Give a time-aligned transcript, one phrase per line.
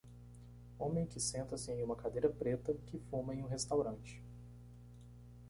[0.79, 4.19] Homem que senta-se em uma cadeira preta que fuma em um restaurante.